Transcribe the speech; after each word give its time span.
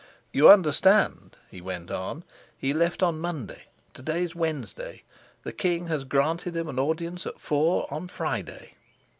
"You 0.33 0.49
understand?" 0.49 1.37
he 1.51 1.61
went 1.61 1.91
on. 1.91 2.23
"He 2.57 2.73
left 2.73 3.03
on 3.03 3.19
Monday. 3.19 3.65
To 3.93 4.01
day's 4.01 4.33
Wednesday. 4.33 5.03
The 5.43 5.53
king 5.53 5.85
has 5.89 6.05
granted 6.05 6.55
him 6.57 6.67
an 6.67 6.79
audience 6.79 7.27
at 7.27 7.39
four 7.39 7.85
on 7.93 8.07
Friday. 8.07 8.73